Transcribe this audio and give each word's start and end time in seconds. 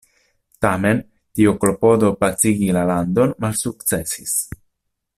Tamen 0.65 1.01
tiu 1.39 1.53
klopodo 1.65 2.09
pacigi 2.25 2.73
la 2.79 2.89
landon 2.93 3.37
malsukcesis. 3.45 4.35